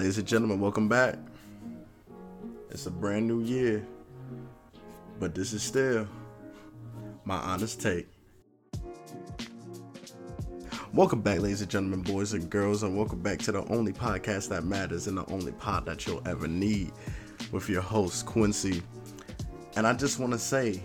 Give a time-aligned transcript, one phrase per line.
[0.00, 1.16] Ladies and gentlemen, welcome back.
[2.70, 3.86] It's a brand new year,
[5.18, 6.08] but this is still
[7.26, 8.08] my honest take.
[10.94, 14.48] Welcome back, ladies and gentlemen, boys and girls, and welcome back to the only podcast
[14.48, 16.92] that matters and the only pod that you'll ever need
[17.52, 18.82] with your host, Quincy.
[19.76, 20.82] And I just want to say,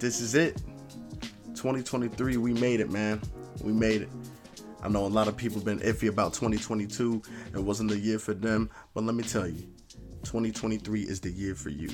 [0.00, 0.60] this is it.
[1.54, 3.20] 2023, we made it, man.
[3.62, 4.08] We made it.
[4.82, 7.22] I know a lot of people been iffy about 2022.
[7.54, 9.68] It wasn't the year for them, but let me tell you,
[10.24, 11.90] 2023 is the year for you.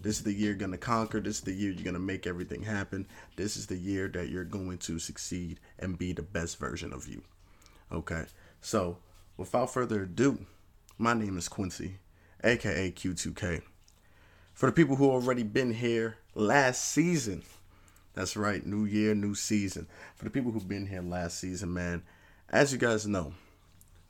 [0.00, 1.20] This is the year you're gonna conquer.
[1.20, 3.06] This is the year you're gonna make everything happen.
[3.36, 7.06] This is the year that you're going to succeed and be the best version of
[7.06, 7.22] you.
[7.92, 8.24] Okay,
[8.62, 8.96] so
[9.36, 10.46] without further ado,
[10.96, 11.98] my name is Quincy,
[12.42, 13.60] aka Q2K.
[14.54, 17.42] For the people who already been here last season,
[18.20, 19.86] that's right, new year, new season.
[20.14, 22.02] For the people who've been here last season, man,
[22.50, 23.32] as you guys know,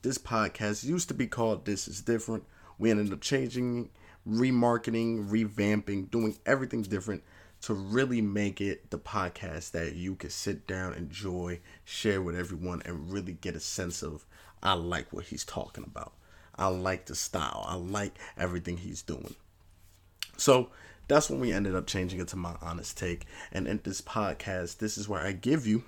[0.03, 2.43] this podcast used to be called This Is Different.
[2.77, 3.89] We ended up changing,
[4.29, 7.23] remarketing, revamping, doing everything different
[7.61, 12.83] to really make it the podcast that you can sit down, enjoy, share with everyone,
[12.85, 14.27] and really get a sense of
[14.61, 16.15] I like what he's talking about.
[16.57, 17.65] I like the style.
[17.65, 19.37] I like everything he's doing.
[20.37, 20.71] So
[21.11, 23.27] that's when we ended up changing it to my honest take.
[23.51, 25.83] And in this podcast, this is where I give you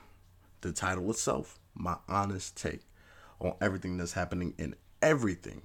[0.63, 2.81] the title itself, my honest take
[3.41, 5.63] on everything that's happening in everything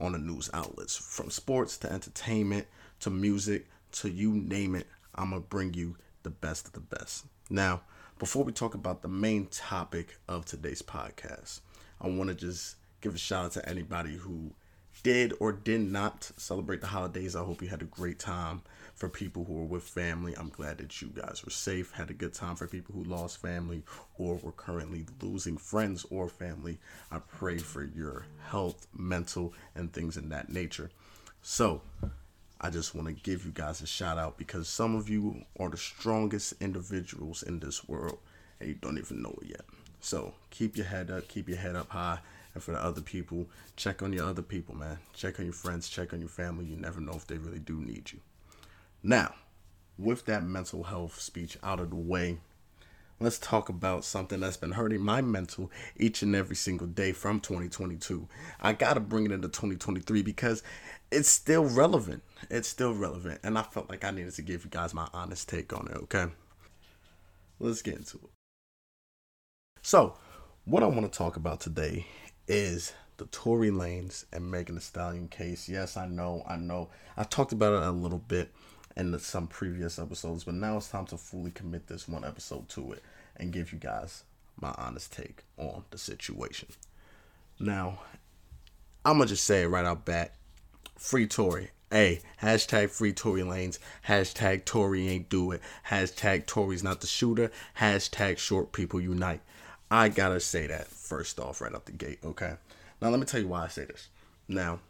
[0.00, 2.66] on the news outlets, from sports to entertainment
[3.00, 4.86] to music to you name it.
[5.14, 7.26] I'm gonna bring you the best of the best.
[7.50, 7.82] Now,
[8.18, 11.60] before we talk about the main topic of today's podcast,
[12.00, 14.52] I want to just give a shout out to anybody who
[15.02, 17.36] did or did not celebrate the holidays.
[17.36, 18.62] I hope you had a great time
[18.94, 20.34] for people who were with family.
[20.36, 23.42] I'm glad that you guys were safe, had a good time for people who lost
[23.42, 23.82] family
[24.18, 26.78] or were currently losing friends or family.
[27.10, 30.90] I pray for your health, mental, and things in that nature.
[31.42, 31.82] So,
[32.58, 35.68] I just want to give you guys a shout out because some of you are
[35.68, 38.18] the strongest individuals in this world
[38.58, 39.60] and you don't even know it yet.
[40.00, 42.20] So, keep your head up, keep your head up high.
[42.56, 44.98] And for the other people, check on your other people, man.
[45.12, 46.64] Check on your friends, check on your family.
[46.64, 48.20] You never know if they really do need you.
[49.02, 49.34] Now,
[49.98, 52.38] with that mental health speech out of the way,
[53.20, 57.40] let's talk about something that's been hurting my mental each and every single day from
[57.40, 58.26] 2022.
[58.58, 60.62] I got to bring it into 2023 because
[61.12, 62.22] it's still relevant.
[62.48, 63.40] It's still relevant.
[63.42, 65.96] And I felt like I needed to give you guys my honest take on it,
[66.04, 66.28] okay?
[67.60, 68.30] Let's get into it.
[69.82, 70.16] So,
[70.66, 72.06] what I want to talk about today
[72.48, 75.68] is the Tory Lanez and Megan Thee Stallion case.
[75.68, 76.88] Yes, I know, I know.
[77.16, 78.52] I talked about it a little bit
[78.96, 82.92] in some previous episodes, but now it's time to fully commit this one episode to
[82.92, 83.02] it
[83.36, 84.24] and give you guys
[84.60, 86.68] my honest take on the situation.
[87.58, 88.00] Now,
[89.04, 90.34] I'm gonna just say it right out back.
[90.98, 91.70] Free Tory.
[91.90, 93.78] Hey, hashtag free Tory Lanez.
[94.08, 95.60] Hashtag Tory ain't do it.
[95.88, 97.50] Hashtag Tory's not the shooter.
[97.78, 99.40] Hashtag short people unite.
[99.90, 102.54] I gotta say that first off, right out the gate, okay?
[103.00, 104.08] Now, let me tell you why I say this.
[104.48, 104.80] Now,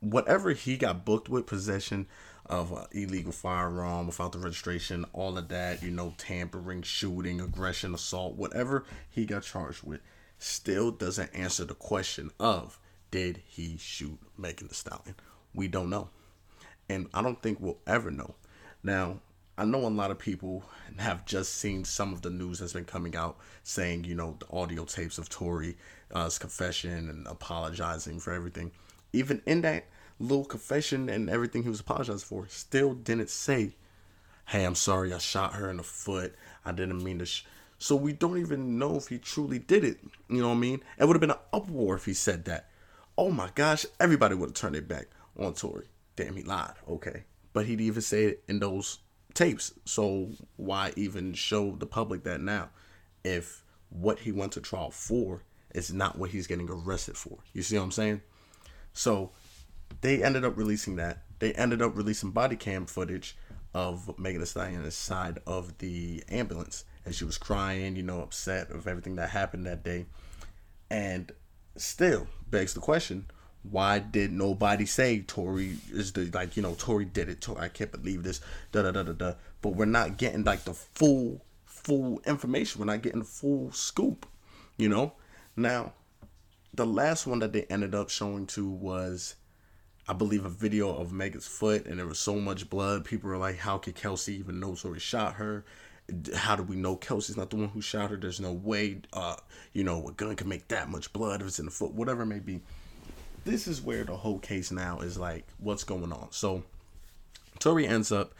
[0.00, 2.06] whatever he got booked with, possession
[2.46, 7.94] of uh, illegal firearm without the registration, all of that, you know, tampering, shooting, aggression,
[7.94, 10.00] assault, whatever he got charged with,
[10.38, 12.78] still doesn't answer the question of
[13.10, 15.14] did he shoot Megan Thee Stallion?
[15.54, 16.08] We don't know.
[16.88, 18.34] And I don't think we'll ever know.
[18.82, 19.20] Now,
[19.58, 20.62] I know a lot of people
[20.98, 24.46] have just seen some of the news that's been coming out saying, you know, the
[24.56, 25.74] audio tapes of Tory's
[26.14, 28.70] uh, confession and apologizing for everything.
[29.12, 29.86] Even in that,
[30.20, 33.74] little confession and everything he was apologizing for still didn't say,
[34.46, 36.36] "Hey, I'm sorry, I shot her in the foot.
[36.64, 37.44] I didn't mean to." Sh-.
[37.78, 39.98] So we don't even know if he truly did it.
[40.28, 40.84] You know what I mean?
[40.98, 42.68] It would have been an uproar if he said that.
[43.16, 45.86] Oh my gosh, everybody would have turned their back on Tory.
[46.14, 46.74] Damn, he lied.
[46.88, 48.98] Okay, but he'd even say it in those
[49.34, 49.72] tapes.
[49.84, 52.70] So why even show the public that now,
[53.24, 55.44] if what he went to trial for
[55.74, 57.38] is not what he's getting arrested for?
[57.52, 58.22] You see what I'm saying?
[58.92, 59.30] So
[60.00, 61.22] they ended up releasing that.
[61.38, 63.36] They ended up releasing body cam footage
[63.74, 68.70] of Megan Thee Stallion side of the ambulance, and she was crying, you know, upset
[68.70, 70.06] of everything that happened that day.
[70.90, 71.30] And
[71.76, 73.26] still begs the question:
[73.70, 77.40] Why did nobody say Tory is the like you know Tory did it?
[77.40, 78.40] Tory, I can't believe this.
[78.72, 79.34] Da da da da da.
[79.60, 82.80] But we're not getting like the full full information.
[82.80, 84.26] We're not getting the full scoop.
[84.76, 85.12] You know.
[85.56, 85.92] Now,
[86.72, 89.34] the last one that they ended up showing to was
[90.08, 93.04] I believe a video of Megan's foot, and there was so much blood.
[93.04, 95.64] People were like, "How could Kelsey even know Tory shot her?
[96.34, 98.16] How do we know Kelsey's not the one who shot her?
[98.16, 99.36] There's no way, uh,
[99.74, 102.22] you know, a gun can make that much blood if it's in the foot, whatever
[102.22, 102.62] it may be."
[103.48, 106.28] This is where the whole case now is like, what's going on?
[106.30, 106.64] So,
[107.58, 108.34] Tory ends up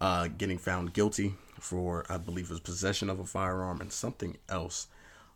[0.00, 4.86] uh, getting found guilty for, I believe, his possession of a firearm and something else.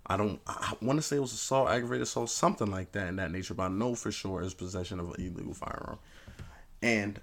[0.07, 0.41] I don't.
[0.47, 3.55] I want to say it was assault, aggravated assault, something like that in that nature.
[3.55, 5.99] But I know for sure it's possession of an illegal firearm,
[6.81, 7.21] and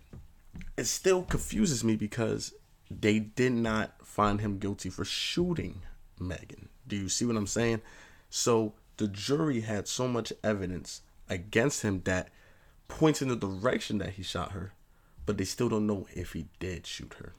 [0.77, 2.53] it still confuses me because
[2.91, 5.81] they did not find him guilty for shooting
[6.19, 6.69] Megan.
[6.87, 7.81] Do you see what I'm saying?
[8.29, 12.29] So the jury had so much evidence against him that
[12.87, 14.73] points in the direction that he shot her,
[15.25, 17.33] but they still don't know if he did shoot her.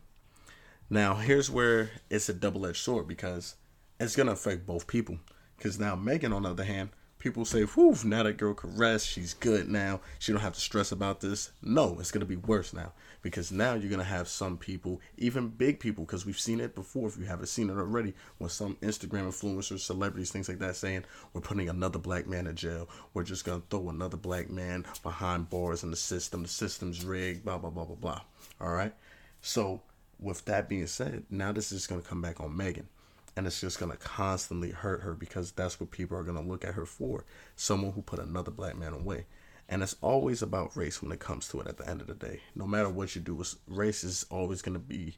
[0.89, 3.57] Now, here's where it's a double edged sword because
[3.99, 5.19] it's going to affect both people.
[5.57, 9.09] Because now, Megan, on the other hand, people say, whew, now that girl can rest.
[9.09, 10.01] She's good now.
[10.19, 11.53] She don't have to stress about this.
[11.63, 12.93] No, it's to be worse now
[13.23, 17.09] because now you're to have some people, even big people, because we've seen it before
[17.09, 21.05] if you haven't seen it already, when some Instagram influencers, celebrities, things like that saying,
[21.33, 22.89] we're putting another black man in jail.
[23.15, 26.43] We're just to throw another black man behind bars in the system.
[26.43, 28.21] The system's rigged, blah, blah, blah, blah, blah.
[28.61, 28.95] All right.
[29.41, 29.83] So,
[30.21, 32.89] with that being said, now this is to come back on Megan
[33.37, 36.49] and it's just going to constantly hurt her because that's what people are going to
[36.49, 37.25] look at her for
[37.55, 39.27] someone who put another black man away.
[39.69, 42.15] And it's always about race when it comes to it at the end of the
[42.15, 42.41] day.
[42.55, 45.17] No matter what you do race is always going to be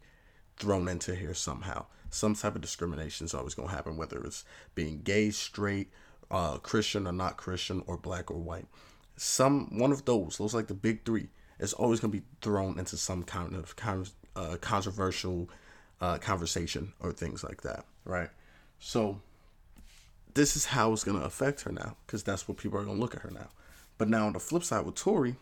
[0.57, 1.87] thrown into here somehow.
[2.11, 4.45] Some type of discrimination is always going to happen whether it's
[4.75, 5.93] being gay straight
[6.31, 8.67] uh, christian or not christian or black or white.
[9.17, 11.29] Some one of those those like the big three
[11.59, 13.75] is always going to be thrown into some kind of
[14.37, 15.49] uh, controversial
[16.01, 18.31] uh, conversation or things like that, right?
[18.81, 19.21] So
[20.35, 23.15] this is how it's gonna affect her now, because that's what people are gonna look
[23.15, 23.49] at her now.
[23.99, 25.37] But now on the flip side with Tory,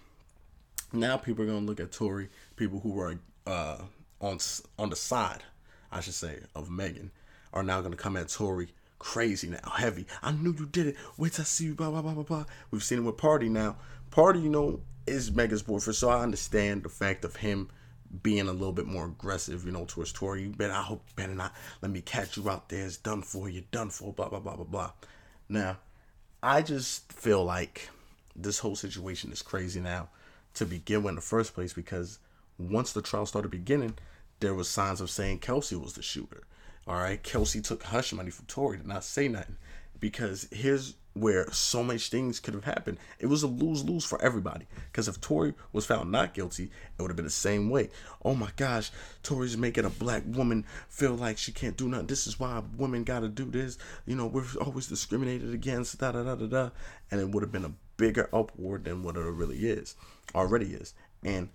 [0.93, 3.79] now people are gonna look at Tory, people who are uh,
[4.21, 4.39] on
[4.79, 5.43] on the side,
[5.91, 7.11] I should say, of Megan,
[7.55, 8.69] are now gonna come at Tory
[8.99, 10.07] crazy now, heavy.
[10.23, 10.97] I knew you did it.
[11.17, 11.75] Wait till I see you.
[11.75, 12.45] Blah blah blah blah blah.
[12.71, 13.77] We've seen it with Pardi now.
[14.11, 17.69] Pardi, you know, is Megan's boyfriend, so I understand the fact of him
[18.23, 20.43] being a little bit more aggressive, you know, towards Tory.
[20.43, 22.85] You better, I hope, better not let me catch you out there.
[22.85, 24.91] It's done for you, done for, blah, blah, blah, blah, blah.
[25.49, 25.79] Now,
[26.43, 27.89] I just feel like
[28.35, 30.09] this whole situation is crazy now
[30.55, 32.19] to begin with in the first place because
[32.59, 33.95] once the trial started beginning,
[34.41, 36.43] there was signs of saying Kelsey was the shooter.
[36.87, 39.57] All right, Kelsey took hush money from Tory to not say nothing
[39.99, 42.99] because here's where so much things could have happened.
[43.19, 44.67] It was a lose lose for everybody.
[44.93, 47.89] Because if Tory was found not guilty, it would have been the same way.
[48.23, 48.91] Oh my gosh,
[49.23, 52.07] Tory's making a black woman feel like she can't do nothing.
[52.07, 53.79] This is why women got to do this.
[54.05, 55.99] You know, we're always discriminated against.
[55.99, 56.71] Da da da da da.
[57.11, 59.97] And it would have been a bigger uproar than what it really is,
[60.35, 60.93] already is.
[61.25, 61.49] And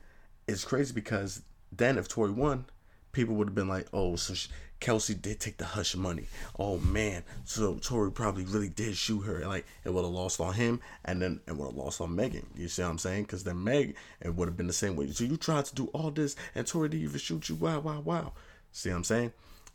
[0.48, 2.66] it's crazy because then if Tory won,
[3.12, 4.50] people would have been like, oh, so she,
[4.80, 6.26] Kelsey did take the hush money.
[6.58, 9.46] Oh man, so Tory probably really did shoot her.
[9.46, 12.48] Like it would have lost on him, and then it would have lost on Megan.
[12.56, 13.24] You see what I'm saying?
[13.24, 15.10] Because then Meg, it would have been the same way.
[15.12, 17.56] So you tried to do all this, and Tory didn't even shoot you.
[17.56, 18.34] Wow, wow, wow.
[18.72, 19.34] See what I'm saying?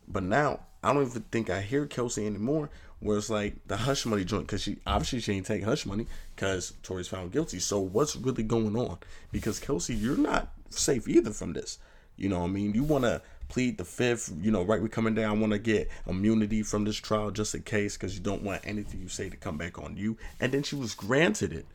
[0.09, 2.69] But now I don't even think I hear Kelsey anymore.
[2.99, 6.07] Where it's like the hush money joint, because she obviously she ain't take hush money
[6.35, 7.59] because Tory's found guilty.
[7.59, 8.97] So what's really going on?
[9.31, 11.77] Because Kelsey, you're not safe either from this.
[12.17, 12.73] You know what I mean?
[12.73, 15.37] You want to plead the fifth, you know, right, We're coming down.
[15.37, 18.61] I want to get immunity from this trial just in case because you don't want
[18.65, 20.17] anything you say to come back on you.
[20.39, 21.65] And then she was granted it.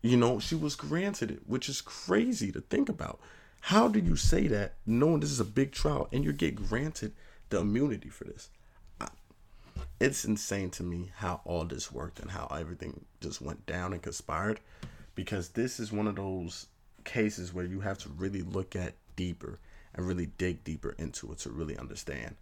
[0.00, 3.20] You know, she was granted it, which is crazy to think about.
[3.60, 7.12] How do you say that knowing this is a big trial and you get granted
[7.48, 8.50] the immunity for this?
[10.00, 14.02] it's insane to me how all this worked and how everything just went down and
[14.02, 14.60] conspired
[15.14, 16.66] because this is one of those
[17.04, 19.58] cases where you have to really look at deeper
[19.94, 22.36] and really dig deeper into it to really understand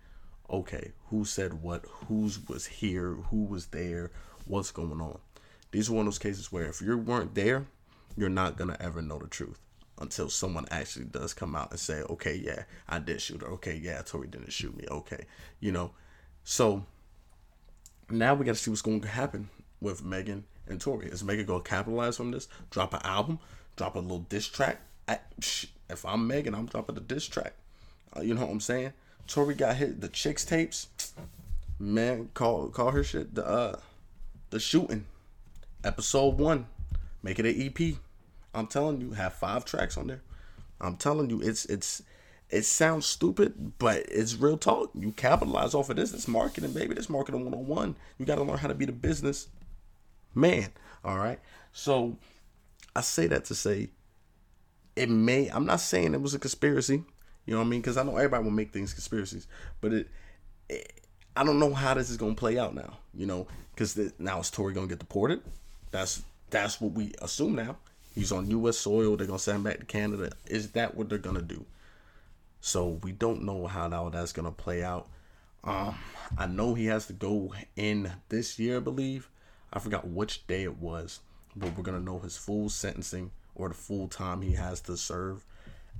[0.50, 4.10] okay, who said what, who's was here, who was there,
[4.46, 5.18] what's going on.
[5.70, 7.66] These are one of those cases where if you weren't there,
[8.16, 9.58] you're not gonna ever know the truth
[9.98, 13.48] until someone actually does come out and say, okay, yeah, I did shoot her.
[13.52, 14.84] Okay, yeah, Tory didn't shoot me.
[14.90, 15.26] Okay,
[15.60, 15.92] you know.
[16.44, 16.84] So
[18.10, 19.48] now we got to see what's going to happen
[19.80, 21.06] with Megan and Tory.
[21.06, 22.48] Is Megan to capitalize from this?
[22.70, 23.38] Drop an album?
[23.76, 24.80] Drop a little diss track?
[25.08, 25.20] I,
[25.92, 27.54] if I'm Megan, I'm dropping the diss track.
[28.16, 28.92] Uh, you know what I'm saying?
[29.26, 30.86] Tory got hit the Chixtapes.
[31.78, 33.76] Man, call call her shit the uh
[34.50, 35.06] the shooting.
[35.84, 36.66] Episode one.
[37.22, 37.96] Make it an EP.
[38.54, 40.22] I'm telling you, have five tracks on there.
[40.80, 42.02] I'm telling you, it's it's
[42.50, 44.90] it sounds stupid, but it's real talk.
[44.94, 46.12] You capitalize off of this.
[46.12, 46.94] It's marketing, baby.
[46.94, 47.96] This marketing 101.
[48.18, 49.48] You got to learn how to be the business
[50.34, 50.70] man.
[51.04, 51.40] All right.
[51.72, 52.16] So
[52.94, 53.90] I say that to say
[54.96, 57.02] it may i'm not saying it was a conspiracy
[57.46, 59.46] you know what i mean because i know everybody will make things conspiracies
[59.80, 60.08] but it,
[60.68, 61.00] it
[61.36, 64.50] i don't know how this is to play out now you know because now is
[64.50, 65.40] tory to get deported
[65.92, 66.22] that's
[66.52, 67.76] that's what we assume now.
[68.14, 68.76] He's on U.S.
[68.76, 69.16] soil.
[69.16, 70.30] They're gonna send him back to Canada.
[70.46, 71.64] Is that what they're gonna do?
[72.60, 75.08] So we don't know how that, that's gonna play out.
[75.64, 75.96] Um,
[76.36, 79.28] I know he has to go in this year, I believe.
[79.72, 81.20] I forgot which day it was,
[81.56, 85.44] but we're gonna know his full sentencing or the full time he has to serve,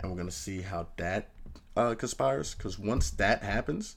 [0.00, 1.30] and we're gonna see how that
[1.76, 2.54] uh, conspires.
[2.54, 3.96] Because once that happens,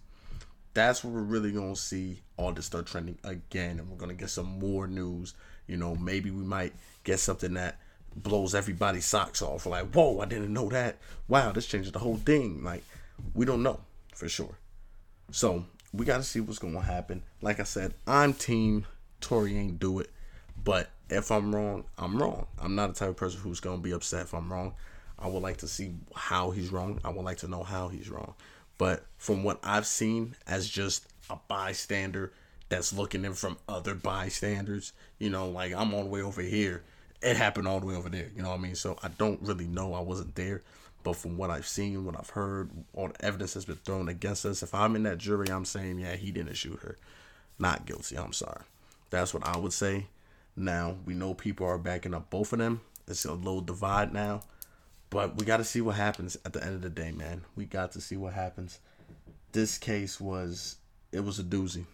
[0.74, 4.30] that's where we're really gonna see all this start trending again, and we're gonna get
[4.30, 5.34] some more news.
[5.68, 7.80] You know, maybe we might get something that
[8.16, 9.66] blows everybody's socks off.
[9.66, 10.98] Like, whoa, I didn't know that.
[11.28, 12.64] Wow, this changes the whole thing.
[12.64, 12.84] Like,
[13.34, 13.80] we don't know
[14.14, 14.58] for sure.
[15.32, 17.24] So we got to see what's going to happen.
[17.42, 18.86] Like I said, I'm team
[19.22, 20.12] Tory ain't do it.
[20.64, 22.48] But if I'm wrong, I'm wrong.
[22.60, 24.74] I'm not the type of person who's going to be upset if I'm wrong.
[25.18, 27.00] I would like to see how he's wrong.
[27.04, 28.34] I would like to know how he's wrong.
[28.78, 32.34] But from what I've seen as just a bystander
[32.68, 36.84] that's looking in from other bystanders, you know, like I'm all the way over here
[37.26, 38.30] it happened all the way over there.
[38.36, 38.76] You know what I mean?
[38.76, 39.94] So I don't really know.
[39.94, 40.62] I wasn't there.
[41.04, 44.46] But from what I've seen, what I've heard, all the evidence has been thrown against
[44.46, 44.64] us.
[44.64, 46.98] If I'm in that jury, I'm saying, yeah, he didn't shoot her.
[47.60, 48.18] Not guilty.
[48.18, 48.62] I'm sorry.
[49.10, 50.08] That's what I would say.
[50.56, 52.82] Now, we know people are backing up both of them.
[53.08, 54.42] It's a little divide now.
[55.10, 57.44] But we got to see what happens at the end of the day, man.
[57.56, 58.80] We got to see what happens.
[59.52, 60.78] This case was,
[61.12, 61.86] it was a doozy.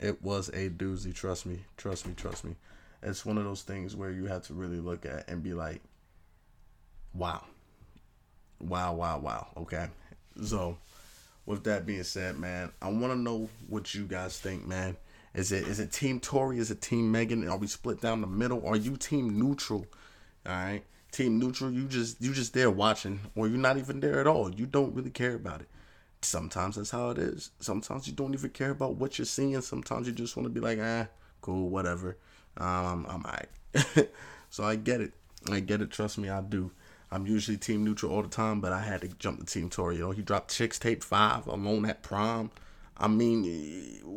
[0.00, 1.14] It was a doozy.
[1.14, 1.64] Trust me.
[1.76, 2.14] Trust me.
[2.14, 2.56] Trust me
[3.02, 5.80] it's one of those things where you have to really look at and be like,
[7.14, 7.44] wow,
[8.60, 9.46] wow, wow, wow.
[9.56, 9.86] Okay,
[10.42, 10.76] so
[11.46, 14.96] with that being said, man, I want to know what you guys think, man.
[15.36, 16.58] Is it is it Team Tory?
[16.58, 17.46] Is it Team Megan?
[17.46, 18.66] Are we split down the middle?
[18.66, 19.86] Are you Team Neutral?
[20.46, 21.70] All right, Team Neutral.
[21.70, 24.50] You just you just there watching, or you're not even there at all.
[24.50, 25.68] You don't really care about it.
[26.22, 27.50] Sometimes that's how it is.
[27.60, 29.60] Sometimes you don't even care about what you're seeing.
[29.60, 31.06] Sometimes you just want to be like, ah,
[31.42, 32.16] cool, whatever.
[32.56, 34.08] Um, I'm alright.
[34.50, 35.12] so I get it.
[35.50, 35.90] I get it.
[35.90, 36.70] Trust me, I do.
[37.12, 39.96] I'm usually team neutral all the time, but I had to jump to team Tory.
[39.96, 42.50] You know, he dropped Chixtape Five alone at prom.
[42.96, 43.44] I mean,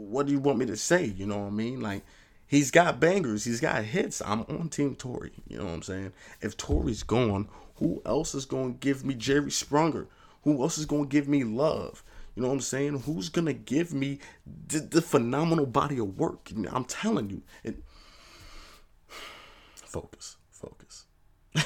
[0.10, 1.06] what do you want me to say?
[1.06, 1.82] You know what I mean?
[1.82, 2.04] Like,
[2.48, 4.22] he's got bangers, he's got hits.
[4.26, 5.32] I'm on Team Tory.
[5.48, 6.14] You know what I'm saying?
[6.42, 10.08] If Tory's gone, who else is going to give me Jerry Sprunger?
[10.44, 12.04] Who else is going to give me love?
[12.36, 13.02] You know what I'm saying?
[13.02, 14.20] Who's going to give me
[14.68, 16.50] the, the, phenomenal body of work?
[16.72, 17.42] I'm telling you.
[17.64, 17.84] It,
[19.76, 21.06] focus, focus.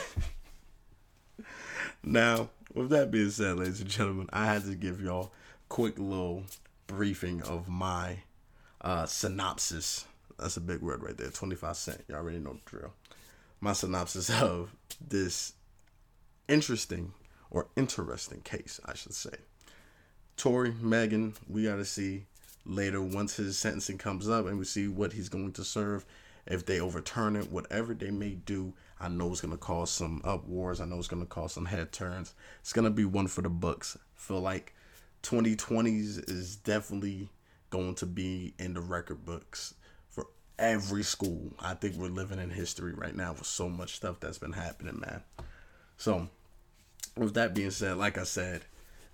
[2.04, 5.30] now, with that being said, ladies and gentlemen, I had to give y'all a
[5.70, 6.44] quick little
[6.88, 8.20] briefing of my
[8.84, 10.06] uh, synopsis.
[10.38, 11.30] That's a big word right there.
[11.30, 12.04] 25 cent.
[12.08, 12.94] You already know the drill.
[13.62, 14.74] My synopsis of
[15.06, 15.54] this
[16.48, 17.14] interesting
[17.50, 19.36] or interesting case, I should say.
[20.36, 22.26] Tory, Megan, we got to see
[22.66, 26.06] later once his sentencing comes up and we see what he's going to serve
[26.46, 30.82] if they overturn it, whatever they may do, I know it's gonna cause some upwars.
[30.82, 32.34] I know it's gonna cause some head turns.
[32.60, 33.98] It's gonna be one for the books.
[34.16, 34.74] Feel like
[35.24, 37.30] 2020s is definitely
[37.74, 39.74] going to be in the record books
[40.08, 40.28] for
[40.60, 41.52] every school.
[41.60, 45.00] I think we're living in history right now with so much stuff that's been happening,
[45.00, 45.24] man.
[45.98, 46.30] So,
[47.18, 48.62] with that being said, like I said,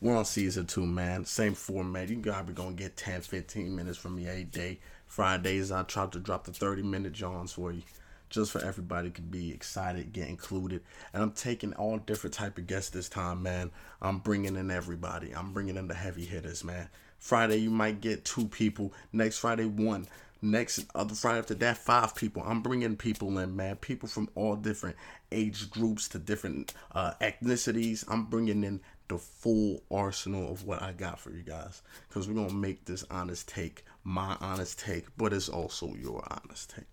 [0.01, 1.23] we're on season two, man.
[1.23, 2.09] Same format.
[2.09, 4.79] You probably gonna get 10, 15 minutes from me a day.
[5.07, 7.83] Fridays, I try to drop the 30 minute Johns for you.
[8.29, 10.81] Just for everybody to be excited, get included.
[11.13, 13.71] And I'm taking all different type of guests this time, man.
[14.01, 15.35] I'm bringing in everybody.
[15.35, 16.89] I'm bringing in the heavy hitters, man.
[17.17, 18.93] Friday, you might get two people.
[19.11, 20.07] Next Friday, one.
[20.41, 22.43] Next other Friday after that, five people.
[22.45, 23.75] I'm bringing people in, man.
[23.75, 24.95] People from all different
[25.31, 28.05] age groups to different uh, ethnicities.
[28.07, 31.81] I'm bringing in the full arsenal of what I got for you guys.
[32.07, 36.73] Because we're to make this honest take my honest take, but it's also your honest
[36.75, 36.85] take.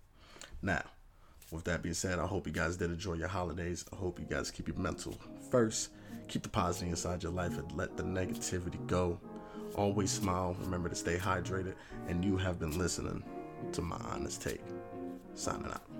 [0.61, 0.83] Now,
[1.51, 3.85] with that being said, I hope you guys did enjoy your holidays.
[3.93, 5.17] I hope you guys keep your mental
[5.49, 5.91] first.
[6.27, 9.19] Keep the positive inside your life and let the negativity go.
[9.75, 10.57] Always smile.
[10.59, 11.75] Remember to stay hydrated.
[12.07, 13.23] And you have been listening
[13.71, 14.61] to my honest take.
[15.35, 15.96] Signing out.